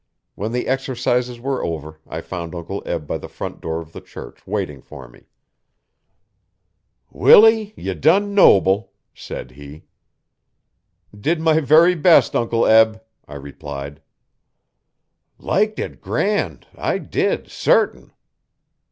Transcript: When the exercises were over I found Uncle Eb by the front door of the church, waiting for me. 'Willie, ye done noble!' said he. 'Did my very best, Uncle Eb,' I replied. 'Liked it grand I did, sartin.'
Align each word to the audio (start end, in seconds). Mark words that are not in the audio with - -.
When 0.33 0.51
the 0.51 0.67
exercises 0.67 1.39
were 1.39 1.63
over 1.63 1.99
I 2.07 2.21
found 2.21 2.55
Uncle 2.55 2.81
Eb 2.87 3.05
by 3.05 3.19
the 3.19 3.29
front 3.29 3.61
door 3.61 3.79
of 3.79 3.93
the 3.93 4.01
church, 4.01 4.47
waiting 4.47 4.81
for 4.81 5.07
me. 5.07 5.25
'Willie, 7.11 7.75
ye 7.77 7.93
done 7.93 8.33
noble!' 8.33 8.93
said 9.13 9.51
he. 9.51 9.83
'Did 11.15 11.39
my 11.39 11.59
very 11.59 11.93
best, 11.93 12.35
Uncle 12.35 12.65
Eb,' 12.65 12.99
I 13.27 13.35
replied. 13.35 14.01
'Liked 15.37 15.77
it 15.77 16.01
grand 16.01 16.65
I 16.75 16.97
did, 16.97 17.51
sartin.' 17.51 18.11